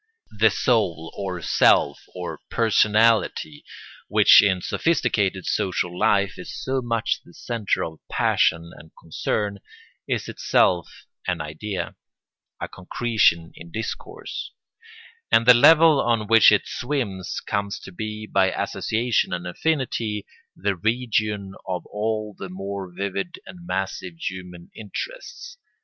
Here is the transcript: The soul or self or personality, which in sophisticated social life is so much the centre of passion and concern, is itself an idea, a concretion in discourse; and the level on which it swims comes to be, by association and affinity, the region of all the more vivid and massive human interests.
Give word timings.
The 0.35 0.49
soul 0.49 1.13
or 1.15 1.43
self 1.43 2.03
or 2.15 2.39
personality, 2.49 3.63
which 4.07 4.41
in 4.41 4.59
sophisticated 4.63 5.45
social 5.45 5.95
life 5.95 6.39
is 6.39 6.59
so 6.59 6.81
much 6.81 7.21
the 7.23 7.35
centre 7.35 7.83
of 7.83 7.99
passion 8.09 8.71
and 8.79 8.89
concern, 8.99 9.59
is 10.07 10.27
itself 10.27 11.05
an 11.27 11.39
idea, 11.39 11.95
a 12.59 12.67
concretion 12.67 13.51
in 13.53 13.69
discourse; 13.71 14.51
and 15.31 15.45
the 15.45 15.53
level 15.53 16.01
on 16.01 16.25
which 16.25 16.51
it 16.51 16.65
swims 16.65 17.39
comes 17.39 17.79
to 17.81 17.91
be, 17.91 18.25
by 18.25 18.49
association 18.51 19.31
and 19.33 19.45
affinity, 19.45 20.25
the 20.55 20.75
region 20.75 21.53
of 21.67 21.85
all 21.85 22.33
the 22.35 22.49
more 22.49 22.91
vivid 22.91 23.39
and 23.45 23.67
massive 23.67 24.17
human 24.17 24.71
interests. 24.75 25.59